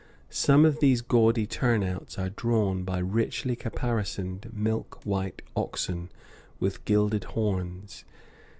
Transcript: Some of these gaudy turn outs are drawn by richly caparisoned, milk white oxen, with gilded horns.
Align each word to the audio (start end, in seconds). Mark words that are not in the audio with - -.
Some 0.31 0.65
of 0.65 0.79
these 0.79 1.01
gaudy 1.03 1.45
turn 1.45 1.83
outs 1.83 2.17
are 2.17 2.31
drawn 2.31 2.81
by 2.83 2.97
richly 2.97 3.55
caparisoned, 3.55 4.51
milk 4.51 4.99
white 5.03 5.43
oxen, 5.55 6.09
with 6.59 6.83
gilded 6.85 7.25
horns. 7.25 8.03